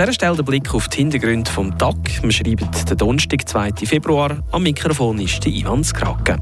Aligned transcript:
dieser 0.00 0.12
Stelle 0.14 0.36
der 0.36 0.44
Blick 0.44 0.74
auf 0.74 0.88
die 0.88 0.98
Hintergründe 0.98 1.50
des 1.50 1.78
Tag. 1.78 1.96
Wir 2.22 2.32
schreiben 2.32 2.68
den 2.88 2.96
Donnerstag, 2.96 3.46
2. 3.46 3.72
Februar. 3.84 4.38
Am 4.50 4.62
Mikrofon 4.62 5.18
ist 5.18 5.44
Ivan 5.46 5.84
Skrake. 5.84 6.38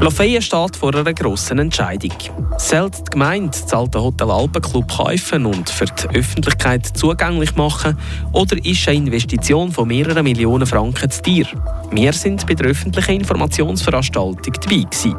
Lafayette 0.00 0.42
steht 0.42 0.76
vor 0.76 0.94
einer 0.94 1.12
grossen 1.12 1.58
Entscheidung. 1.58 2.12
Sollte 2.58 3.02
die 3.02 3.10
Gemeinde 3.10 3.50
das 3.50 3.72
alte 3.72 4.00
Hotel 4.00 4.30
Alpenclub 4.30 4.86
kaufen 4.96 5.46
und 5.46 5.70
für 5.70 5.86
die 5.86 6.16
Öffentlichkeit 6.16 6.86
zugänglich 6.86 7.56
machen 7.56 7.98
oder 8.32 8.56
ist 8.64 8.86
eine 8.88 8.98
Investition 8.98 9.72
von 9.72 9.88
mehreren 9.88 10.22
Millionen 10.22 10.66
Franken 10.66 11.10
zu 11.10 11.22
teuer? 11.22 11.46
Wir 11.90 12.12
sind 12.12 12.46
bei 12.46 12.54
der 12.54 12.68
öffentlichen 12.68 13.20
Informationsveranstaltung 13.20 14.54
dabei. 14.60 14.84
Gewesen. 14.84 15.16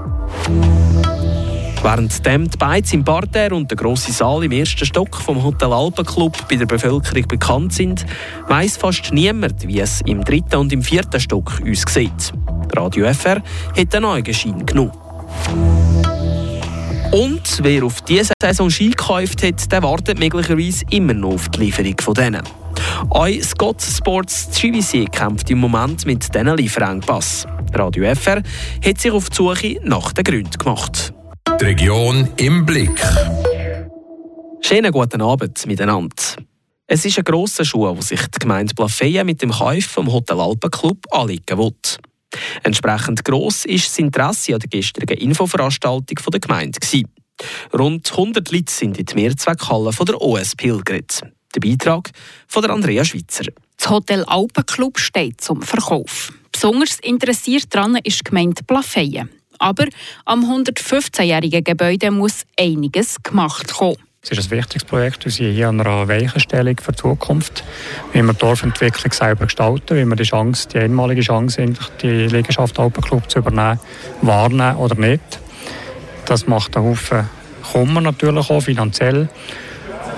Während 1.84 2.25
dem 2.25 2.50
die 2.50 2.57
Beiz 2.57 2.93
im 2.93 3.04
Parterre 3.04 3.54
und 3.54 3.70
der 3.70 3.75
grosse 3.75 4.13
Saal 4.13 4.45
im 4.45 4.54
ersten 4.54 4.86
Stock 4.86 5.18
vom 5.18 5.43
Hotel 5.43 5.73
Alpenclub 5.73 6.48
bei 6.48 6.55
der 6.55 6.66
Bevölkerung 6.66 7.27
bekannt 7.27 7.73
sind, 7.73 8.05
weiss 8.48 8.77
fast 8.77 9.12
niemand, 9.12 9.67
wie 9.67 9.81
es 9.81 9.99
im 10.05 10.23
dritten 10.23 10.55
und 10.55 10.72
im 10.72 10.81
vierten 10.81 11.20
Stock 11.20 11.59
uns 11.61 11.84
sieht. 11.89 12.31
Radio 12.73 13.13
FR 13.13 13.44
hat 13.77 13.95
einen 13.95 14.05
Augenschein 14.05 14.66
genommen. 14.66 14.94
Und 17.11 17.59
wer 17.61 17.84
auf 17.84 18.00
diese 18.03 18.31
Saison 18.41 18.70
Ski 18.70 18.91
gekauft 18.91 19.44
hat, 19.44 19.70
der 19.70 19.84
wartet 19.84 20.20
möglicherweise 20.20 20.86
immer 20.89 21.13
noch 21.13 21.34
auf 21.34 21.50
die 21.50 21.66
Lieferung 21.66 21.95
von 22.00 22.13
denen. 22.13 22.44
Auch 23.09 23.27
Scott 23.41 23.81
Sports 23.81 24.47
GVC 24.52 25.11
kämpft 25.11 25.50
im 25.50 25.58
Moment 25.58 26.05
mit 26.05 26.34
diesen 26.34 26.55
Lieferengpass. 26.55 27.45
Radio 27.73 28.16
FR 28.16 28.41
hat 28.86 29.02
sich 29.02 29.11
auf 29.11 29.30
die 29.30 29.36
Suche 29.36 29.80
nach 29.84 30.13
den 30.13 30.23
Gründen 30.23 30.58
gemacht. 30.58 31.13
Die 31.59 31.66
Region 31.66 32.30
im 32.38 32.66
Blick. 32.66 33.02
Schönen 34.61 34.91
guten 34.91 35.21
Abend 35.21 35.66
miteinander. 35.66 36.16
Es 36.88 37.05
ist 37.05 37.17
ein 37.17 37.23
grosser 37.23 37.64
Schuh, 37.66 37.95
wo 37.95 38.02
sich 38.02 38.22
die 38.28 38.39
Gemeinde 38.39 38.73
Plafeyen 38.73 39.25
mit 39.25 39.41
dem 39.41 39.52
Kauf 39.52 39.83
vom 39.86 40.11
Hotel 40.11 40.39
Alpenclub 40.39 41.05
anlegen 41.11 41.58
will. 41.58 41.73
Entsprechend 42.63 43.23
gross 43.23 43.66
ist 43.66 43.88
das 43.88 44.00
Interesse 44.00 44.53
an 44.53 44.59
der 44.59 44.69
gestrigen 44.69 45.17
Infoveranstaltung 45.17 46.17
der 46.31 46.39
Gemeinde. 46.39 46.80
Rund 47.78 48.11
100 48.11 48.52
Leute 48.52 48.73
sind 48.73 48.97
in 48.97 49.06
die 49.06 49.16
Mehrzweckhalle 49.16 49.91
der 49.91 50.22
OS 50.22 50.56
pilgert. 50.56 51.22
Der 51.56 51.59
Beitrag 51.59 52.11
von 52.47 52.66
Andrea 52.66 53.06
Schweitzer. 53.06 53.45
Das 53.78 53.89
Hotel 53.89 54.23
Alpenclub 54.25 54.97
steht 54.97 55.41
zum 55.41 55.61
Verkauf. 55.61 56.33
Besonders 56.52 57.00
interessiert 57.00 57.66
daran 57.73 57.97
ist 58.03 58.19
die 58.19 58.23
Gemeinde 58.23 58.63
Plafeyen. 58.63 59.30
Aber 59.64 59.86
am 60.25 60.44
115-jährigen 60.44 61.64
Gebäude 61.64 62.11
muss 62.11 62.44
einiges 62.59 63.23
gemacht 63.23 63.73
kommen. 63.73 63.95
Es 64.22 64.31
ist 64.31 64.52
ein 64.52 64.58
wichtiges 64.58 64.83
Projekt. 64.83 65.23
Wir 65.23 65.31
sind 65.31 65.53
hier 65.53 65.69
an 65.69 65.80
einer 65.80 66.06
Weichenstellung 66.09 66.75
für 66.81 66.92
die 66.92 66.97
Zukunft, 66.97 67.64
wie 68.11 68.22
wir 68.22 68.34
die 68.34 68.39
Dorfentwicklung 68.39 69.14
selber 69.14 69.45
gestalten, 69.45 69.95
wie 69.95 70.03
wir 70.03 70.16
die 70.17 70.23
Chance, 70.23 70.67
die 70.67 70.80
einmalige 70.80 71.22
Chance, 71.22 71.66
die 72.02 72.28
Liegenschaft 72.28 72.78
Alpenclub 72.78 73.30
zu 73.30 73.39
übernehmen, 73.39 73.80
wahrnehmen 74.22 74.75
oder 74.75 74.95
nicht. 74.95 75.39
Das 76.25 76.45
macht 76.45 76.75
einen 76.75 76.88
Haufen 76.88 77.30
Kummer 77.72 78.02
natürlich 78.02 78.50
auch 78.50 78.61
finanziell. 78.61 79.30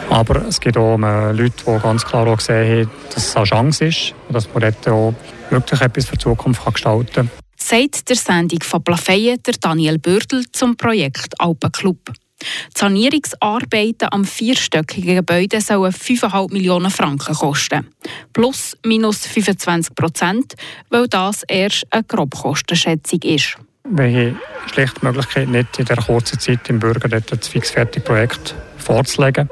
Aber 0.09 0.47
es 0.47 0.59
gibt 0.59 0.77
auch 0.77 0.97
äh, 0.97 1.31
Leute, 1.33 1.63
die 1.67 1.79
ganz 1.81 2.03
klar 2.03 2.25
auch 2.27 2.37
gesehen 2.37 2.87
haben, 2.87 2.91
dass 3.13 3.27
es 3.27 3.35
eine 3.35 3.45
Chance 3.45 3.85
ist 3.85 4.15
und 4.27 4.33
dass 4.33 4.51
man 4.51 4.61
dort 4.61 4.87
auch 4.87 5.13
wirklich 5.51 5.81
etwas 5.81 6.05
für 6.05 6.15
die 6.15 6.23
Zukunft 6.23 6.65
gestalten 6.65 7.13
kann 7.13 7.44
sagt 7.65 8.07
der 8.09 8.15
Sendung 8.15 8.61
von 8.61 8.83
Plafeyen 8.83 9.41
der 9.41 9.55
Daniel 9.59 9.97
Bürdel 9.97 10.45
zum 10.51 10.77
Projekt 10.77 11.39
Alpenclub. 11.39 11.97
Die 12.39 12.79
Sanierungsarbeiten 12.79 14.09
am 14.11 14.23
vierstöckigen 14.23 15.15
Gebäude 15.15 15.59
sollen 15.61 15.91
5,5 15.91 16.53
Millionen 16.53 16.91
Franken 16.91 17.33
kosten. 17.33 17.87
Plus 18.33 18.77
minus 18.85 19.25
25 19.25 19.95
Prozent, 19.95 20.53
weil 20.91 21.07
das 21.07 21.41
erst 21.47 21.87
eine 21.89 22.03
Grobkostenschätzung 22.03 23.21
ist. 23.23 23.57
Wir 23.85 24.05
haben 24.05 24.39
schlicht 24.71 25.01
die 25.01 25.05
Möglichkeit, 25.05 25.47
nicht 25.47 25.79
in 25.79 25.85
der 25.85 25.97
kurzen 25.97 26.39
Zeit 26.39 26.67
dem 26.69 26.79
Bürger 26.79 27.09
dort 27.09 27.33
ein 27.33 27.41
fixfertiges 27.41 28.03
Projekt 28.03 28.53
vorzulegen. 28.77 29.49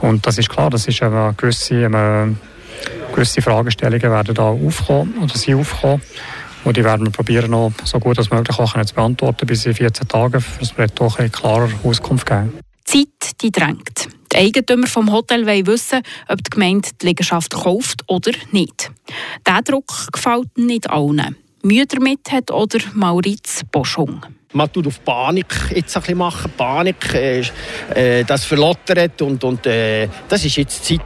Und 0.00 0.24
das 0.26 0.38
ist 0.38 0.48
klar, 0.48 0.70
das 0.70 0.86
ist 0.86 1.02
eine 1.02 1.34
gewisse, 1.36 1.86
eine 1.86 2.36
gewisse 3.12 3.42
Fragestellungen 3.42 4.10
werden 4.12 4.34
da 4.34 4.44
aufkommen 4.44 5.18
oder 5.18 5.36
sind 5.36 5.58
aufkommen. 5.58 6.02
Und 6.66 6.76
die 6.76 6.82
werden 6.82 7.06
wir 7.06 7.12
probieren, 7.12 7.52
noch 7.52 7.72
so 7.84 8.00
gut 8.00 8.18
als 8.18 8.28
möglich 8.32 8.58
auch 8.58 8.84
zu 8.84 8.94
beantworten 8.94 9.46
bis 9.46 9.66
in 9.66 9.74
14 9.74 10.08
Tagen. 10.08 10.44
Das 10.58 10.76
wird 10.76 10.98
doch 10.98 11.16
eine 11.20 11.30
klare 11.30 11.70
Auskunft 11.84 12.26
geben. 12.26 12.58
Die 12.92 13.04
Zeit 13.04 13.40
die 13.40 13.52
drängt. 13.52 14.08
Die 14.32 14.36
Eigentümer 14.36 14.88
vom 14.88 15.12
Hotel 15.12 15.46
wollen 15.46 15.68
wissen, 15.68 16.02
ob 16.26 16.42
die 16.42 16.50
Gemeinde 16.50 16.88
die 17.00 17.06
Liegenschaft 17.06 17.52
kauft 17.52 18.02
oder 18.08 18.32
nicht. 18.50 18.90
Dieser 19.46 19.62
Druck 19.62 20.08
gefällt 20.12 20.58
nicht 20.58 20.90
allen. 20.90 21.36
Mühe 21.62 21.86
damit 21.86 22.32
hat 22.32 22.50
oder 22.50 22.80
Mauritz 22.94 23.62
Boschung. 23.70 24.26
Man 24.52 24.72
tut 24.72 24.88
auf 24.88 25.04
Panik 25.04 25.46
jetzt 25.72 25.96
ein 25.96 26.02
bisschen 26.02 26.18
machen. 26.18 26.50
Panik, 26.56 27.14
äh, 27.14 27.44
äh, 27.94 28.24
das 28.24 28.44
verlottert 28.44 29.22
und, 29.22 29.44
und 29.44 29.66
äh, 29.66 30.08
das 30.28 30.44
ist 30.44 30.56
jetzt 30.56 30.84
seit 30.84 31.00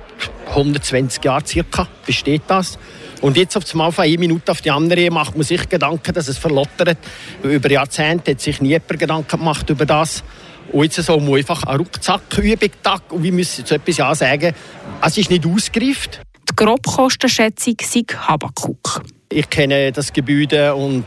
120 0.48 1.22
Jahren 1.22 1.44
circa 1.44 1.86
besteht 2.06 2.42
das. 2.46 2.78
Und 3.20 3.36
jetzt 3.36 3.56
auf 3.56 3.64
einmal 3.72 3.92
von 3.92 4.04
einer 4.04 4.18
Minute 4.18 4.50
auf 4.50 4.62
die 4.62 4.70
andere 4.70 5.10
macht 5.10 5.34
man 5.36 5.44
sich 5.44 5.68
Gedanken, 5.68 6.14
dass 6.14 6.28
es 6.28 6.38
verlottert. 6.38 6.98
Über 7.42 7.70
Jahrzehnte 7.70 8.30
hat 8.30 8.40
sich 8.40 8.60
nie 8.60 8.70
jemand 8.70 8.98
Gedanken 8.98 9.38
gemacht 9.38 9.68
über 9.68 9.84
das. 9.84 10.24
Und 10.72 10.84
jetzt 10.84 11.04
soll 11.04 11.20
man 11.20 11.34
einfach 11.34 11.64
eine 11.64 11.78
Rucksackübung 11.78 12.70
tag 12.82 13.12
und 13.12 13.22
wir 13.22 13.32
müssen 13.32 13.60
jetzt 13.60 13.72
etwas 13.72 13.96
ja 13.96 14.14
sagen, 14.14 14.54
es 15.04 15.18
ist 15.18 15.30
nicht 15.30 15.44
ausgereift. 15.44 16.20
Die 16.48 16.56
Grobkostenschätzung 16.56 17.74
sei 17.82 18.02
Habakuk. 18.16 19.02
Ich 19.28 19.48
kenne 19.50 19.92
das 19.92 20.12
Gebäude 20.12 20.74
und 20.74 21.04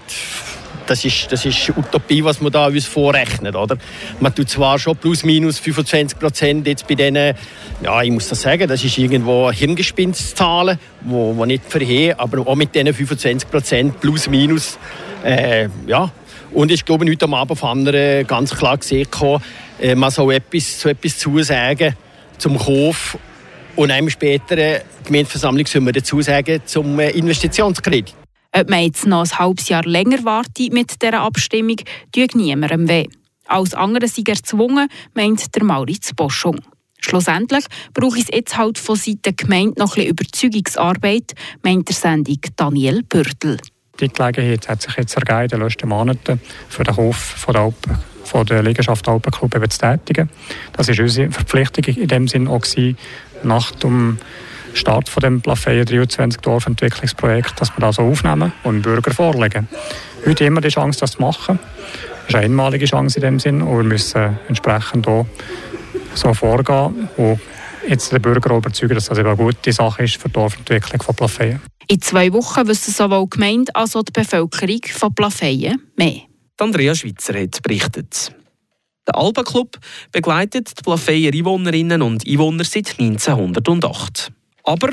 das 0.87 1.05
ist, 1.05 1.31
das 1.31 1.45
ist 1.45 1.69
Utopie, 1.69 2.23
was 2.23 2.41
man 2.41 2.51
da 2.51 2.67
uns 2.67 2.85
vorrechnet. 2.85 3.55
Oder? 3.55 3.77
Man 4.19 4.33
tut 4.33 4.49
zwar 4.49 4.79
schon 4.79 4.95
plus 4.95 5.23
minus 5.23 5.59
25 5.59 6.19
Prozent 6.19 6.67
jetzt 6.67 6.87
bei 6.87 6.95
denen, 6.95 7.35
ja, 7.83 8.01
ich 8.01 8.11
muss 8.11 8.29
das 8.29 8.41
sagen, 8.41 8.67
das 8.67 8.83
ist 8.83 8.97
irgendwo 8.97 9.51
Hirngespinszahlen, 9.51 10.79
wo, 11.01 11.35
wo 11.35 11.45
nicht 11.45 11.63
verhehen, 11.67 12.17
aber 12.17 12.47
auch 12.47 12.55
mit 12.55 12.73
diesen 12.75 12.93
25 12.93 13.49
Prozent 13.49 13.99
plus 13.99 14.29
minus, 14.29 14.77
äh, 15.23 15.67
ja. 15.87 16.11
Und 16.51 16.71
ich 16.71 16.85
glaube, 16.85 17.05
heute 17.09 17.25
am 17.25 17.33
Abend 17.33 17.57
von 17.57 17.69
anderen 17.69 18.27
ganz 18.27 18.55
klar 18.55 18.77
gesehen, 18.77 19.07
äh, 19.81 19.95
man 19.95 20.11
soll 20.11 20.35
etwas, 20.35 20.81
so 20.81 20.89
etwas 20.89 21.17
zusagen 21.17 21.95
zum 22.37 22.59
Kauf 22.59 23.17
und 23.75 23.89
einem 23.89 24.09
später 24.09 24.57
äh, 24.57 24.81
Gemeindeversammlung 25.03 25.65
sollen 25.65 25.85
wir 25.85 25.93
dazu 25.93 26.21
sagen 26.21 26.61
zum 26.65 26.99
äh, 26.99 27.09
Investitionskredit. 27.09 28.22
Ob 28.55 28.69
man 28.69 28.83
jetzt 28.83 29.07
noch 29.07 29.23
ein 29.23 29.39
halbes 29.39 29.69
Jahr 29.69 29.83
länger 29.83 30.23
wartet 30.23 30.71
mit 30.71 31.01
dieser 31.01 31.21
Abstimmung, 31.21 31.77
tut 32.11 32.35
niemandem 32.35 32.87
weh. 32.87 33.07
Als 33.47 33.73
andere 33.73 34.07
sind 34.07 34.29
erzwungen, 34.29 34.87
meint 35.13 35.55
der 35.55 35.63
Mauritz 35.63 36.13
Boschung. 36.13 36.59
Schlussendlich 36.99 37.65
brauche 37.93 38.19
es 38.19 38.27
jetzt 38.31 38.57
halt 38.57 38.77
von 38.77 38.95
Seiten 38.95 39.23
der 39.23 39.33
Gemeinde 39.33 39.79
noch 39.79 39.97
ein 39.97 40.05
Überzeugungsarbeit, 40.05 41.33
meint 41.63 41.89
der 41.89 41.95
Sendung 41.95 42.39
Daniel 42.55 43.03
Bürtel. 43.03 43.57
Die 43.99 44.07
Gelegenheit 44.07 44.69
hat 44.69 44.81
sich 44.81 44.95
jetzt 44.97 45.15
ergeben 45.15 45.43
in 45.43 45.47
den 45.49 45.61
letzten 45.61 45.89
Monaten 45.89 46.39
für 46.69 46.83
den 46.83 46.95
Hof 46.95 47.17
von 47.17 47.53
der, 47.53 47.63
Alpen, 47.63 47.99
von 48.23 48.45
der 48.45 48.63
Liegenschaft 48.63 49.07
Alpenclub 49.07 49.53
zu 49.71 49.79
tätigen. 49.79 50.29
Das 50.73 50.87
war 50.87 50.99
unsere 50.99 51.31
Verpflichtung 51.31 51.95
in 51.95 52.07
dem 52.07 52.27
Sinn 52.27 52.47
auch 52.47 52.61
gewesen, 52.61 52.97
nach 53.43 53.71
dem 53.71 54.17
Start 54.73 55.09
von 55.09 55.21
dem 55.21 55.41
Plafeyen 55.41 55.85
23 55.85 56.41
Dorfentwicklungsprojekt, 56.41 57.59
dass 57.61 57.69
wir 57.75 57.81
das 57.81 57.97
so 57.97 58.03
aufnehmen 58.03 58.53
und 58.63 58.75
den 58.75 58.81
Bürger 58.81 59.11
vorlegen. 59.11 59.67
Heute 60.25 60.45
immer 60.45 60.61
die 60.61 60.69
Chance, 60.69 60.99
das 61.01 61.11
zu 61.11 61.21
machen. 61.21 61.59
Das 62.23 62.29
ist 62.29 62.35
eine 62.35 62.45
einmalige 62.45 62.85
Chance 62.85 63.17
in 63.19 63.23
dem 63.23 63.39
Sinn 63.39 63.61
und 63.61 63.77
wir 63.77 63.83
müssen 63.83 64.39
entsprechend 64.47 65.07
auch 65.07 65.25
so 66.15 66.33
vorgehen 66.33 67.09
und 67.17 67.39
jetzt 67.87 68.11
den 68.11 68.21
Bürger 68.21 68.55
überzeugen, 68.55 68.95
dass 68.95 69.05
das 69.05 69.17
eben 69.17 69.27
eine 69.27 69.37
gute 69.37 69.71
Sache 69.71 70.03
ist 70.03 70.17
für 70.17 70.29
die 70.29 70.33
Dorfentwicklung 70.33 71.01
von 71.01 71.15
Plafeyen. 71.15 71.59
In 71.87 72.01
zwei 72.01 72.31
Wochen 72.31 72.67
wissen 72.67 72.93
sowohl 72.93 73.25
die 73.25 73.37
Gemeinde 73.37 73.75
als 73.75 73.95
auch 73.95 74.03
die 74.03 74.11
Bevölkerung 74.11 74.81
von 74.87 75.13
Plafeyen 75.13 75.81
mehr. 75.97 76.21
Andrea 76.61 76.95
Schweitzer 76.95 77.39
hat 77.39 77.61
berichtet. 77.63 78.33
Der 79.07 79.15
Alba-Club 79.15 79.77
begleitet 80.11 80.71
die 80.77 80.81
Plafeyer 80.81 81.33
Einwohnerinnen 81.33 82.01
und 82.01 82.25
Einwohner 82.25 82.63
seit 82.63 82.99
1908. 82.99 84.31
Aber 84.63 84.89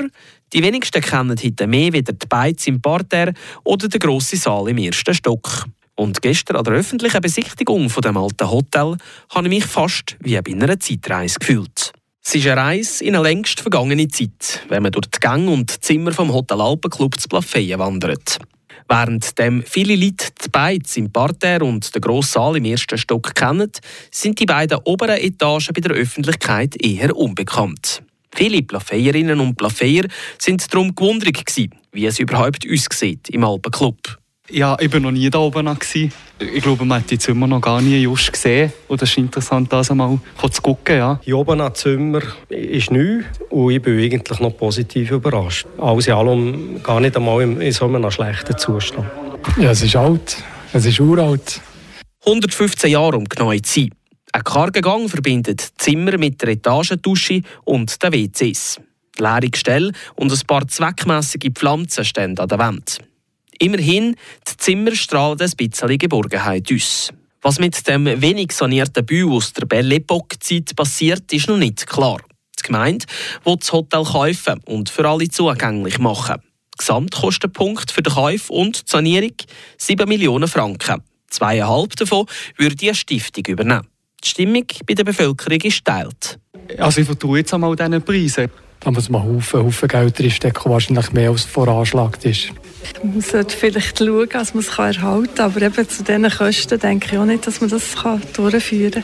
die 0.53 0.63
wenigsten 0.63 1.01
kennen 1.01 1.37
heute 1.41 1.67
mehr 1.67 1.93
wieder 1.93 2.11
die 2.11 2.27
Beiz 2.27 2.67
im 2.67 2.81
Parterre 2.81 3.33
oder 3.63 3.87
den 3.87 3.99
grossen 3.99 4.37
Saal 4.37 4.67
im 4.67 4.77
ersten 4.79 5.13
Stock. 5.13 5.65
Und 5.95 6.21
gestern 6.21 6.57
an 6.57 6.63
der 6.63 6.73
öffentlichen 6.73 7.21
Besichtigung 7.21 7.89
von 7.89 8.01
dem 8.01 8.17
alten 8.17 8.49
Hotel 8.49 8.97
habe 9.29 9.47
ich 9.47 9.53
mich 9.53 9.65
fast 9.65 10.17
wie 10.19 10.39
bei 10.41 10.51
einer 10.51 10.79
Zeitreise 10.79 11.39
gefühlt. 11.39 11.93
Es 12.23 12.35
ist 12.35 12.47
eine 12.47 12.57
Reise 12.57 13.03
in 13.03 13.15
eine 13.15 13.23
längst 13.23 13.61
vergangene 13.61 14.07
Zeit, 14.07 14.65
wenn 14.67 14.83
man 14.83 14.91
durch 14.91 15.07
die 15.07 15.19
Gänge 15.19 15.51
und 15.51 15.83
Zimmer 15.83 16.11
vom 16.11 16.33
Hotel 16.33 16.59
Alpenclub 16.59 17.19
zu 17.19 17.27
Plafeyen 17.27 17.79
wandert. 17.79 18.39
Während 18.87 19.37
dem 19.39 19.63
viele 19.63 19.95
Leute 19.95 20.27
die 20.43 20.49
Beiz 20.49 20.97
im 20.97 21.11
Parterre 21.11 21.65
und 21.65 21.93
den 21.93 22.01
grossen 22.01 22.31
Saal 22.33 22.57
im 22.57 22.65
ersten 22.65 22.97
Stock 22.97 23.33
kennen, 23.35 23.71
sind 24.11 24.39
die 24.39 24.45
beiden 24.45 24.79
oberen 24.85 25.17
Etagen 25.17 25.73
bei 25.73 25.81
der 25.81 25.95
Öffentlichkeit 25.95 26.75
eher 26.83 27.15
unbekannt. 27.15 28.03
Viele 28.33 28.63
Plafeierinnen 28.63 29.39
und 29.39 29.55
Plafeier 29.55 30.05
sind 30.37 30.73
darum 30.73 30.95
gewundert 30.95 31.43
wie 31.91 32.05
es 32.05 32.19
überhaupt 32.19 32.65
aussieht 32.69 33.29
im 33.29 33.43
Alpenclub. 33.43 34.20
Ja, 34.49 34.75
ich 34.79 34.91
war 34.91 34.99
noch 34.99 35.11
nie 35.11 35.29
da 35.29 35.39
oben. 35.39 35.65
Gewesen. 35.65 36.11
Ich 36.39 36.61
glaube, 36.61 36.83
man 36.83 37.01
hat 37.01 37.09
die 37.09 37.17
Zimmer 37.17 37.47
noch 37.47 37.61
gar 37.61 37.81
nie 37.81 37.97
just 37.99 38.33
gesehen. 38.33 38.73
Und 38.87 39.01
es 39.01 39.09
ist 39.09 39.17
interessant, 39.17 39.71
das 39.71 39.91
einmal 39.91 40.19
zu 40.51 40.61
gucken. 40.61 40.97
Ja. 40.97 41.19
Hier 41.23 41.37
oben 41.37 41.61
am 41.61 41.73
Zimmer 41.73 42.21
ist 42.49 42.91
neu 42.91 43.23
und 43.49 43.71
ich 43.71 43.81
bin 43.81 43.99
eigentlich 43.99 44.39
noch 44.39 44.57
positiv 44.57 45.11
überrascht. 45.11 45.67
Alles 45.77 46.07
in 46.07 46.13
allem 46.13 46.83
gar 46.83 46.99
nicht 46.99 47.15
einmal 47.15 47.41
in 47.43 47.71
so 47.71 47.85
einem 47.85 48.11
schlechten 48.11 48.57
Zustand. 48.57 49.07
Ja, 49.57 49.71
es 49.71 49.83
ist 49.83 49.95
alt. 49.95 50.37
Es 50.73 50.85
ist 50.85 50.99
uralt. 50.99 51.61
115 52.25 52.91
Jahre, 52.91 53.17
um 53.17 53.25
genau 53.25 53.53
zu 53.53 53.61
sein. 53.63 53.89
Ein 54.33 54.43
karger 54.43 54.81
Gang 54.81 55.09
verbindet 55.09 55.61
Zimmer 55.77 56.17
mit 56.17 56.41
der 56.41 56.49
Etagendusche 56.49 57.41
und 57.63 58.01
den 58.03 58.13
WCs. 58.13 58.79
Die 59.17 59.21
leere 59.21 59.49
Gestelle 59.49 59.91
und 60.15 60.31
ein 60.31 60.39
paar 60.47 60.67
zweckmässige 60.67 61.51
Pflanzen 61.51 62.05
stehen 62.05 62.37
an 62.37 62.47
der 62.47 62.59
Wand. 62.59 62.99
Immerhin, 63.61 64.15
die 64.49 64.57
Zimmer 64.57 64.95
strahlen 64.95 65.39
ein 65.39 65.51
bisschen 65.55 65.97
Geborgenheit 65.99 66.67
aus. 66.73 67.13
Was 67.43 67.59
mit 67.59 67.87
dem 67.87 68.05
wenig 68.19 68.53
sanierten 68.53 69.05
Bau 69.05 69.35
aus 69.35 69.53
der 69.53 69.67
Belle 69.67 69.97
Epoque-Zeit 69.97 70.75
passiert, 70.75 71.31
ist 71.31 71.47
noch 71.47 71.57
nicht 71.57 71.85
klar. 71.85 72.17
Die 72.59 72.63
Gemeinde 72.63 73.05
will 73.43 73.57
das 73.59 73.71
Hotel 73.71 74.03
kaufen 74.03 74.61
und 74.65 74.89
für 74.89 75.07
alle 75.07 75.29
zugänglich 75.29 75.99
machen. 75.99 76.41
Gesamtkostenpunkt 76.75 77.91
für 77.91 78.01
den 78.01 78.13
Kauf 78.13 78.49
und 78.49 78.81
die 78.81 78.91
Sanierung 78.91 79.35
7 79.77 80.09
Millionen 80.09 80.47
Franken. 80.47 81.03
Zweieinhalb 81.29 81.95
davon 81.97 82.25
würde 82.57 82.75
die 82.75 82.95
Stiftung 82.95 83.43
übernehmen. 83.45 83.85
Die 84.23 84.27
Stimmung 84.27 84.65
bei 84.87 84.95
der 84.95 85.03
Bevölkerung 85.03 85.61
ist 85.61 85.85
teilt. 85.85 86.39
Also 86.79 87.01
ich 87.01 87.05
vertraue 87.05 87.37
jetzt 87.37 87.53
einmal 87.53 87.75
diesen 87.75 88.01
Preisen. 88.01 88.49
Da 88.79 88.89
muss 88.89 89.07
man 89.09 89.21
Haufen, 89.21 89.65
Haufen 89.65 89.87
Geld 89.87 90.19
reinstecken, 90.19 90.71
wahrscheinlich 90.71 91.11
mehr 91.11 91.29
als 91.29 91.43
veranschlagt 91.43 92.25
ist. 92.25 92.51
Man 93.03 93.21
sollte 93.21 93.55
vielleicht 93.55 93.97
schauen, 93.97 94.29
dass 94.29 94.53
man 94.53 94.63
es 94.63 94.69
erhalten 94.69 95.35
kann. 95.35 95.45
Aber 95.45 95.61
eben 95.61 95.89
zu 95.89 96.03
diesen 96.03 96.29
Kosten 96.29 96.79
denke 96.79 97.07
ich 97.11 97.17
auch 97.17 97.25
nicht, 97.25 97.47
dass 97.47 97.61
man 97.61 97.69
das 97.69 97.83
durchführen 98.33 99.03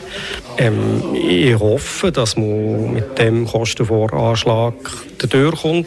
Ähm, 0.58 1.14
ich 1.14 1.58
hoffe, 1.58 2.12
dass 2.12 2.36
man 2.36 2.92
mit 2.92 3.18
dem 3.18 3.46
Kostenvoranschlag 3.46 4.74
durchkommt. 5.18 5.86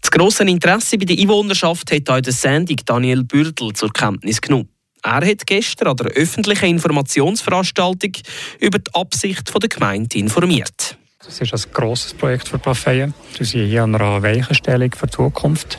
Das 0.00 0.10
grosse 0.10 0.44
Interesse 0.44 0.98
bei 0.98 1.04
der 1.04 1.18
Einwohnerschaft 1.18 1.92
hat 1.92 2.10
auch 2.10 2.20
der 2.20 2.32
Sendung 2.32 2.76
Daniel 2.84 3.24
Bürdel 3.24 3.72
zur 3.72 3.92
Kenntnis 3.92 4.40
genommen. 4.40 4.68
Er 5.02 5.24
hat 5.24 5.46
gestern 5.46 5.88
an 5.88 5.96
der 5.96 6.06
öffentlichen 6.08 6.66
Informationsveranstaltung 6.66 8.12
über 8.58 8.80
die 8.80 8.92
Absicht 8.92 9.52
der 9.54 9.68
Gemeinde 9.68 10.18
informiert. 10.18 10.98
Das 11.26 11.40
ist 11.40 11.52
ein 11.52 11.72
grosses 11.72 12.14
Projekt 12.14 12.46
für 12.46 12.58
Plafeyen. 12.58 13.12
Wir 13.36 13.44
sind 13.44 13.66
hier 13.66 13.82
an 13.82 13.96
einer 13.96 14.22
Weichenstellung 14.22 14.92
für 14.94 15.06
die 15.06 15.12
Zukunft, 15.12 15.76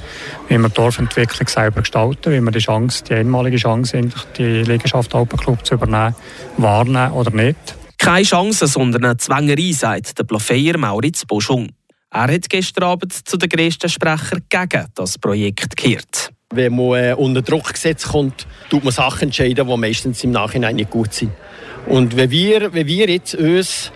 wie 0.49 0.57
wir 0.57 0.67
die 0.67 0.75
Dorfentwicklung 0.75 1.47
selber 1.47 1.81
gestalten, 1.81 2.33
wie 2.33 2.41
wir 2.41 2.51
die 2.51 2.59
Chance, 2.59 3.05
die 3.05 3.13
einmalige 3.13 3.55
Chance, 3.55 4.09
die 4.37 4.63
Liegenschaft 4.63 5.15
Alpenclub 5.15 5.65
zu 5.65 5.75
übernehmen, 5.75 6.15
wahrnehmen 6.57 7.13
oder 7.13 7.31
nicht. 7.31 7.77
Keine 7.97 8.25
Chance, 8.25 8.67
sondern 8.67 9.05
eine 9.05 9.17
Zwängerei, 9.17 9.71
sagt 9.71 10.19
der 10.19 10.25
Plafeyer 10.25 10.77
Mauritz 10.77 11.25
Boschung. 11.25 11.69
Er 12.11 12.33
hat 12.33 12.49
gestern 12.49 12.83
Abend 12.83 13.13
zu 13.13 13.37
den 13.37 13.47
grössten 13.47 13.89
Sprechern 13.89 14.43
gegen 14.49 14.85
das 14.95 15.17
Projekt 15.17 15.77
gekehrt. 15.77 16.31
Wenn 16.53 16.75
man 16.75 17.03
äh, 17.03 17.13
unter 17.13 17.41
Druck 17.41 17.71
gesetzt 17.71 18.09
kommt, 18.09 18.47
tut 18.69 18.83
man 18.83 18.93
Sachen 18.93 19.23
entscheiden, 19.23 19.65
die 19.65 19.77
meistens 19.77 20.23
im 20.25 20.31
Nachhinein 20.31 20.75
nicht 20.75 20.89
gut 20.89 21.13
sind. 21.13 21.31
Und 21.85 22.17
wenn 22.17 22.31
wir, 22.31 22.73
wenn 22.73 22.87
wir 22.87 23.09
jetzt 23.09 23.35
uns 23.35 23.91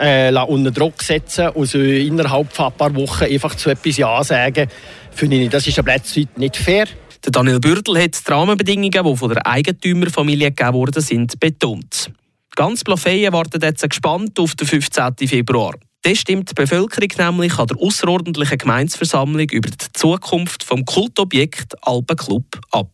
äh, 0.00 0.32
unter 0.48 0.70
Druck 0.70 1.02
setzen 1.02 1.48
und 1.50 1.66
so 1.66 1.78
innerhalb 1.78 2.52
von 2.52 2.66
ein 2.66 2.72
paar 2.72 2.94
Wochen 2.94 3.24
einfach 3.24 3.54
zu 3.54 3.70
etwas 3.70 3.96
Ja 3.96 4.24
sagen, 4.24 4.68
finde 5.12 5.36
ich, 5.36 5.50
das 5.50 5.66
ist 5.66 5.78
ein 5.78 5.84
Plätzchen 5.84 6.28
nicht 6.36 6.56
fair. 6.56 6.86
Der 7.24 7.32
Daniel 7.32 7.60
Bürdel 7.60 8.02
hat 8.02 8.16
die 8.26 8.32
Rahmenbedingungen, 8.32 8.90
die 8.90 9.16
von 9.16 9.28
der 9.28 9.46
Eigentümerfamilie 9.46 10.52
gegeben 10.52 10.74
worden 10.74 11.02
sind, 11.02 11.38
betont. 11.38 12.10
Ganz 12.56 12.82
Plafeyen 12.82 13.32
wartet 13.32 13.62
jetzt 13.62 13.88
gespannt 13.88 14.38
auf 14.40 14.54
den 14.54 14.66
15. 14.66 15.28
Februar. 15.28 15.74
Das 16.02 16.16
stimmt 16.16 16.50
die 16.50 16.54
Bevölkerung 16.54 17.10
nämlich 17.18 17.58
an 17.58 17.66
der 17.66 17.76
außerordentlichen 17.78 18.56
Gemeinsversammlung 18.56 19.46
über 19.50 19.68
die 19.68 19.92
Zukunft 19.92 20.64
vom 20.64 20.86
Kultobjekt 20.86 21.74
Alpenclub 21.82 22.58
ab. 22.70 22.90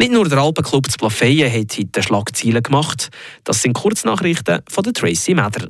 Nicht 0.00 0.12
nur 0.12 0.26
der 0.26 0.38
Alpenclub 0.38 0.90
zu 0.90 0.96
Plafeyen 0.96 1.52
hat 1.52 1.76
heute 1.76 2.02
Schlagzeilen 2.02 2.62
gemacht. 2.62 3.10
Das 3.44 3.60
sind 3.60 3.74
Kurznachrichten 3.74 4.60
von 4.66 4.82
der 4.82 4.94
Tracy 4.94 5.34
Meder. 5.34 5.68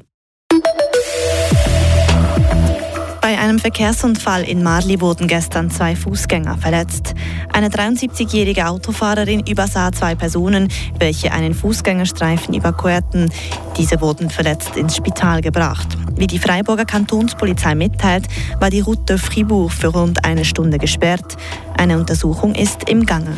Bei 3.21 3.37
einem 3.37 3.59
Verkehrsunfall 3.59 4.45
in 4.45 4.63
Marli 4.63 5.01
wurden 5.01 5.27
gestern 5.27 5.69
zwei 5.69 5.97
Fußgänger 5.97 6.59
verletzt. 6.59 7.15
Eine 7.53 7.71
73-jährige 7.71 8.69
Autofahrerin 8.69 9.45
übersah 9.49 9.91
zwei 9.91 10.15
Personen, 10.15 10.69
welche 11.01 11.33
einen 11.33 11.53
Fußgängerstreifen 11.53 12.55
überquerten. 12.55 13.33
Diese 13.77 14.01
wurden 14.01 14.31
verletzt 14.31 14.77
ins 14.77 14.95
Spital 14.95 15.41
gebracht. 15.41 15.89
Wie 16.21 16.27
die 16.27 16.39
Freiburger 16.39 16.85
Kantonspolizei 16.85 17.75
mitteilt, 17.75 18.27
war 18.59 18.69
die 18.69 18.81
Route 18.81 19.17
Fribourg 19.17 19.73
für 19.73 19.87
rund 19.87 20.23
eine 20.23 20.45
Stunde 20.45 20.77
gesperrt. 20.77 21.39
Eine 21.79 21.97
Untersuchung 21.99 22.55
ist 22.55 22.91
im 22.91 23.07
Gange. 23.07 23.33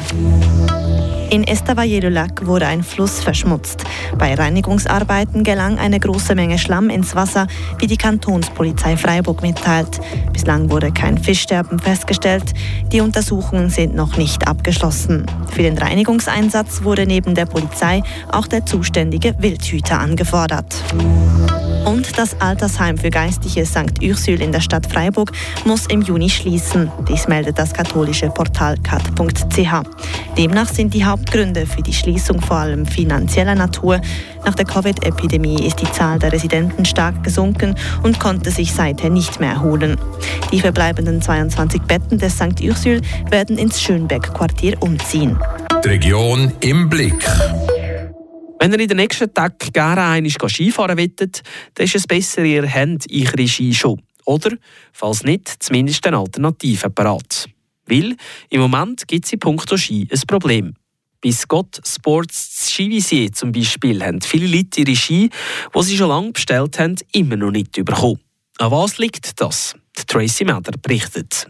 In 1.30 1.44
Estavayer-le-Lac 1.44 2.44
wurde 2.44 2.66
ein 2.66 2.82
Fluss 2.82 3.20
verschmutzt. 3.20 3.84
Bei 4.18 4.34
Reinigungsarbeiten 4.34 5.44
gelang 5.44 5.78
eine 5.78 6.00
große 6.00 6.34
Menge 6.34 6.58
Schlamm 6.58 6.90
ins 6.90 7.14
Wasser, 7.14 7.46
wie 7.78 7.86
die 7.86 7.96
Kantonspolizei 7.96 8.96
Freiburg 8.96 9.42
mitteilt. 9.42 10.00
Bislang 10.32 10.68
wurde 10.68 10.90
kein 10.90 11.18
Fischsterben 11.18 11.78
festgestellt. 11.78 12.52
Die 12.90 13.00
Untersuchungen 13.00 13.70
sind 13.70 13.94
noch 13.94 14.16
nicht 14.16 14.48
abgeschlossen. 14.48 15.24
Für 15.52 15.62
den 15.62 15.78
Reinigungseinsatz 15.78 16.82
wurde 16.82 17.06
neben 17.06 17.36
der 17.36 17.46
Polizei 17.46 18.02
auch 18.32 18.48
der 18.48 18.66
zuständige 18.66 19.36
Wildhüter 19.38 20.00
angefordert. 20.00 20.82
Und 21.84 22.16
das 22.16 22.40
Altersheim 22.40 22.96
für 22.96 23.10
Geistliche 23.10 23.66
St. 23.66 24.02
Ursül 24.02 24.40
in 24.40 24.52
der 24.52 24.60
Stadt 24.60 24.86
Freiburg 24.86 25.32
muss 25.64 25.86
im 25.86 26.02
Juni 26.02 26.30
schließen. 26.30 26.90
Dies 27.08 27.26
meldet 27.26 27.58
das 27.58 27.72
katholische 27.72 28.30
Portal 28.30 28.76
kat.ch. 28.78 30.36
Demnach 30.38 30.68
sind 30.68 30.94
die 30.94 31.04
Hauptgründe 31.04 31.66
für 31.66 31.82
die 31.82 31.92
Schließung 31.92 32.40
vor 32.40 32.56
allem 32.56 32.86
finanzieller 32.86 33.54
Natur. 33.54 34.00
Nach 34.44 34.54
der 34.54 34.64
Covid-Epidemie 34.64 35.66
ist 35.66 35.80
die 35.80 35.90
Zahl 35.90 36.18
der 36.18 36.32
Residenten 36.32 36.84
stark 36.84 37.24
gesunken 37.24 37.74
und 38.02 38.20
konnte 38.20 38.50
sich 38.50 38.72
seither 38.72 39.10
nicht 39.10 39.40
mehr 39.40 39.52
erholen. 39.52 39.96
Die 40.52 40.60
verbleibenden 40.60 41.20
22 41.20 41.82
Betten 41.82 42.18
des 42.18 42.34
St. 42.34 42.60
Ursül 42.62 43.00
werden 43.30 43.58
ins 43.58 43.80
Schönbeck-Quartier 43.80 44.76
umziehen. 44.80 45.38
Die 45.84 45.88
Region 45.88 46.52
im 46.60 46.88
Blick. 46.88 47.26
Wenn 48.62 48.74
ihr 48.74 48.78
in 48.78 48.88
den 48.90 48.98
nächsten 48.98 49.34
Tagen 49.34 49.72
gerne 49.72 50.02
einmal 50.02 50.30
Skifahren 50.30 50.96
wollt, 50.96 51.20
dann 51.20 51.84
ist 51.84 51.96
es 51.96 52.06
besser, 52.06 52.44
ihr 52.44 52.62
habt 52.72 53.08
eure 53.12 53.48
Ski 53.48 53.74
schon. 53.74 54.00
Oder, 54.24 54.56
falls 54.92 55.24
nicht, 55.24 55.52
zumindest 55.58 56.06
eine 56.06 56.18
Alternative 56.18 56.88
parat. 56.88 57.48
Weil 57.86 58.14
im 58.50 58.60
Moment 58.60 59.08
gibt 59.08 59.24
es 59.24 59.32
in 59.32 59.40
puncto 59.40 59.76
Ski 59.76 60.06
ein 60.08 60.20
Problem. 60.28 60.74
Bei 61.20 61.32
Scott 61.32 61.80
Sports 61.84 62.70
Skivisier 62.70 63.32
zum 63.32 63.50
Beispiel 63.50 64.00
haben 64.00 64.20
viele 64.20 64.46
Leute 64.46 64.82
ihre 64.82 64.94
Ski, 64.94 65.28
die 65.74 65.82
sie 65.82 65.96
schon 65.96 66.10
lange 66.10 66.30
bestellt 66.30 66.78
haben, 66.78 66.94
immer 67.10 67.34
noch 67.34 67.50
nicht 67.50 67.72
bekommen. 67.72 68.20
An 68.58 68.70
was 68.70 68.96
liegt 68.98 69.40
das? 69.40 69.74
Tracy 70.06 70.44
Meder 70.44 70.70
berichtet. 70.80 71.48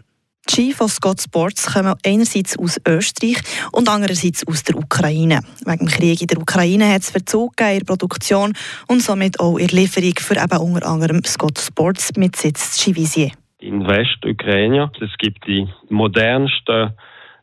Die 0.49 0.53
Ski 0.53 0.73
von 0.73 0.89
Scott 0.89 1.21
Sports 1.21 1.73
kommen 1.73 1.95
einerseits 2.05 2.59
aus 2.59 2.79
Österreich 2.85 3.37
und 3.71 3.87
andererseits 3.87 4.45
aus 4.45 4.63
der 4.63 4.75
Ukraine. 4.75 5.39
Wegen 5.65 5.85
dem 5.85 5.87
Krieg 5.87 6.21
in 6.21 6.27
der 6.27 6.37
Ukraine 6.37 6.93
hat 6.93 7.01
es 7.01 7.11
Verzug 7.11 7.53
in 7.61 7.79
der 7.79 7.85
Produktion 7.85 8.53
und 8.87 9.01
somit 9.01 9.39
auch 9.39 9.57
in 9.57 9.67
der 9.67 9.79
Lieferung 9.79 10.15
für 10.17 10.35
eben 10.35 10.57
unter 10.57 10.85
anderem 10.85 11.23
Scott 11.23 11.59
Sports 11.59 12.11
mit 12.17 12.35
Sitz 12.35 12.77
Skivisier. 12.77 13.31
In 13.59 13.87
Westukraine 13.87 14.91
es 14.99 15.17
gibt 15.17 15.47
die 15.47 15.67
modernsten 15.89 16.91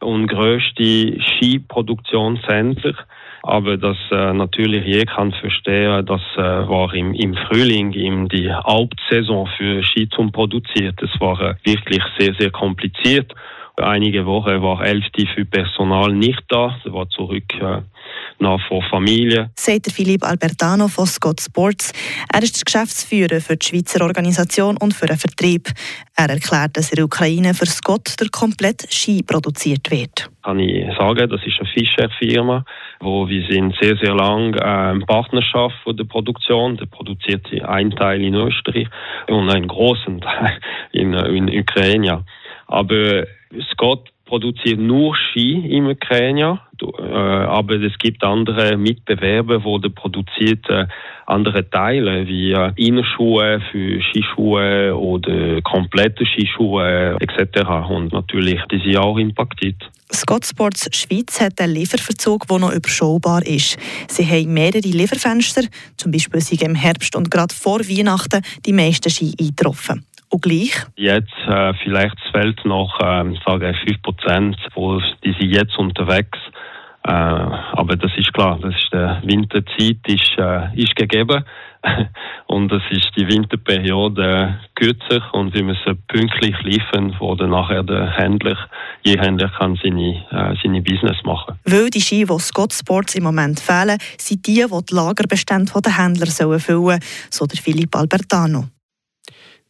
und 0.00 0.26
grösste 0.26 1.18
Skiproduktionscenter 1.22 2.94
aber 3.42 3.76
dass 3.76 3.96
äh, 4.10 4.32
natürlich 4.32 4.84
jeder 4.86 5.06
kann 5.06 5.32
verstehen, 5.32 6.04
das 6.06 6.20
äh, 6.36 6.40
war 6.40 6.92
im, 6.94 7.14
im 7.14 7.34
Frühling 7.34 7.92
in 7.92 8.28
die 8.28 8.52
Hauptsaison 8.52 9.48
für 9.56 9.82
Ski 9.82 10.08
zum 10.08 10.32
produziert. 10.32 10.96
Das 11.00 11.10
war 11.20 11.40
äh, 11.40 11.54
wirklich 11.64 12.02
sehr, 12.18 12.34
sehr 12.38 12.50
kompliziert. 12.50 13.32
Einige 13.80 14.26
Wochen 14.26 14.62
war 14.62 14.80
Hälfte 14.80 15.26
für 15.34 15.44
Personal 15.44 16.12
nicht 16.12 16.42
da. 16.48 16.76
Sie 16.84 16.92
war 16.92 17.08
zurück 17.08 17.52
äh, 17.60 17.82
nach 18.38 18.60
vor 18.68 18.82
Familie. 18.90 19.50
Sagt 19.56 19.90
Philipp 19.92 20.24
Albertano 20.24 20.88
von 20.88 21.06
Scott 21.06 21.40
Sports. 21.40 21.92
Er 22.32 22.42
ist 22.42 22.56
der 22.56 22.64
Geschäftsführer 22.64 23.40
für 23.40 23.56
die 23.56 23.66
Schweizer 23.66 24.04
Organisation 24.04 24.76
und 24.78 24.94
für 24.94 25.06
den 25.06 25.16
Vertrieb. 25.16 25.68
Er 26.16 26.30
erklärt, 26.30 26.76
dass 26.76 26.90
in 26.90 26.96
der 26.96 27.04
Ukraine 27.04 27.54
für 27.54 27.66
Scott 27.66 28.18
der 28.20 28.28
komplette 28.30 28.86
Ski 28.90 29.22
produziert 29.22 29.90
wird. 29.90 30.30
Kann 30.42 30.58
ich 30.58 30.84
sagen, 30.96 31.28
das 31.28 31.40
ist 31.44 31.60
eine 31.60 31.68
Fischer-Firma, 31.68 32.64
wo 33.00 33.28
wir 33.28 33.46
sind 33.48 33.74
sehr 33.80 33.96
sehr 33.98 34.14
lang 34.14 34.54
äh, 34.54 34.92
in 34.92 35.06
Partnerschaft 35.06 35.76
von 35.84 35.96
der 35.96 36.04
Produktion. 36.04 36.76
Der 36.76 36.86
produziert 36.86 37.46
einen 37.62 37.90
Teil 37.90 38.22
in 38.22 38.34
Österreich 38.34 38.88
und 39.28 39.50
einen 39.50 39.68
großen 39.68 40.20
Teil 40.20 40.58
in, 40.92 41.12
in 41.12 41.48
Ukraine. 41.60 42.24
Aber 42.70 43.26
Scott 43.72 44.10
produziert 44.24 44.78
nur 44.78 45.16
Ski 45.16 45.76
im 45.76 45.88
Ukraine, 45.88 46.60
äh, 46.80 47.04
aber 47.04 47.74
es 47.82 47.98
gibt 47.98 48.22
andere 48.22 48.76
Mitbewerber, 48.76 49.64
wo 49.64 49.78
der 49.78 49.88
produziert 49.88 50.64
äh, 50.68 50.86
andere 51.26 51.68
Teile 51.68 52.28
wie 52.28 52.52
äh, 52.52 52.70
Innenschuhe 52.76 53.60
für 53.72 54.00
Skischuhe 54.00 54.96
oder 54.96 55.60
komplette 55.62 56.24
Skischuhe 56.24 57.16
etc. 57.20 57.90
Und 57.90 58.12
natürlich 58.12 58.60
die 58.70 58.78
sind 58.78 58.98
auch 58.98 59.18
impactiert. 59.18 59.90
Scott 60.12 60.46
Sports 60.46 60.88
Schweiz 60.92 61.40
hat 61.40 61.60
einen 61.60 61.74
Lieferverzug, 61.74 62.46
der 62.46 62.58
noch 62.58 62.72
überschaubar 62.72 63.44
ist. 63.44 63.78
Sie 64.08 64.26
haben 64.26 64.52
mehrere 64.54 64.80
Lieferfenster, 64.80 65.62
zum 65.96 66.12
Beispiel 66.12 66.40
sind 66.40 66.62
im 66.62 66.76
Herbst 66.76 67.16
und 67.16 67.30
gerade 67.30 67.54
vor 67.54 67.80
Weihnachten 67.80 68.42
die 68.64 68.72
meisten 68.72 69.10
Ski 69.10 69.34
eingetroffen. 69.40 70.04
Und 70.30 70.42
gleich? 70.42 70.86
Jetzt 70.96 71.32
äh, 71.48 71.74
vielleicht 71.82 72.16
fehlt 72.32 72.64
noch 72.64 73.00
äh, 73.00 73.34
sage 73.44 73.74
5 73.86 74.02
Prozent, 74.02 74.56
die 75.24 75.32
sind 75.38 75.54
jetzt 75.54 75.76
unterwegs. 75.76 76.38
Äh, 77.02 77.10
aber 77.10 77.96
das 77.96 78.12
ist 78.16 78.32
klar, 78.34 78.58
das 78.60 78.74
ist 78.74 78.92
der 78.92 79.22
Winterzeit 79.24 79.98
ist, 80.06 80.32
äh, 80.38 80.80
ist 80.80 80.94
gegeben 80.94 81.44
und 82.46 82.70
das 82.70 82.82
ist 82.90 83.10
die 83.16 83.26
Winterperiode 83.26 84.60
kürzer 84.74 85.22
und 85.32 85.54
wir 85.54 85.64
müssen 85.64 86.02
pünktlich 86.08 86.54
liefern, 86.62 87.16
wo 87.18 87.34
dann 87.34 87.50
nachher 87.50 87.82
der 87.82 88.10
Händler, 88.18 88.58
je 89.02 89.18
Händler 89.18 89.48
kann 89.48 89.78
seine, 89.82 90.26
äh, 90.30 90.54
seine 90.62 90.82
Business 90.82 91.16
machen. 91.24 91.58
Weil 91.64 91.88
die 91.88 92.02
Ski, 92.02 92.26
die 92.26 92.38
Scott 92.38 92.74
Sports 92.74 93.14
im 93.14 93.24
Moment 93.24 93.60
fehlen, 93.60 93.96
sind 94.18 94.46
die, 94.46 94.66
die 94.70 94.84
die 94.90 94.94
Lagerbestände 94.94 95.72
der 95.82 95.96
Händler 95.96 96.26
sollen 96.26 96.60
füllen, 96.60 97.00
so 97.30 97.46
der 97.46 97.58
Philipp 97.58 97.96
Albertano 97.96 98.66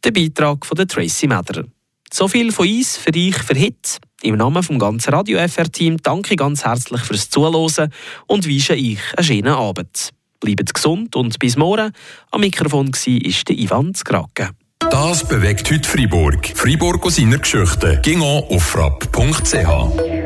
der 0.05 0.13
Beitrag 0.13 0.65
von 0.67 0.77
Tracy 0.87 1.27
Meder. 1.27 1.65
So 2.13 2.29
viel 2.29 2.53
von 2.53 2.69
uns 2.69 2.97
für 2.97 3.15
euch 3.15 3.37
für 3.37 3.55
Hit. 3.55 3.99
Im 4.23 4.37
Namen 4.37 4.63
vom 4.63 4.79
ganzen 4.79 5.15
Radio 5.15 5.39
FR-Team 5.39 5.99
danke 6.03 6.37
ganz 6.37 6.65
herzlich 6.65 7.01
fürs 7.03 7.31
Zuhören 7.31 7.93
und 8.27 8.47
wünsche 8.47 8.75
euch 8.75 8.99
einen 9.17 9.25
schönen 9.25 9.55
Abend. 9.55 10.11
Bleibt 10.41 10.75
gesund 10.75 11.15
und 11.17 11.39
bis 11.39 11.57
morgen. 11.57 11.93
Am 12.31 12.41
Mikrofon 12.41 12.89
war 12.93 13.57
Ivan 13.57 13.95
Skrake. 13.95 14.51
Das 14.91 15.27
bewegt 15.29 15.71
heute 15.71 15.89
Freiburg. 15.89 16.53
Freiburg 16.55 17.05
aus 17.05 17.17
seiner 17.17 17.39
Geschichte. 17.39 18.01
Ging 18.03 18.23
auf 18.23 18.63
frapp.ch. 18.63 20.20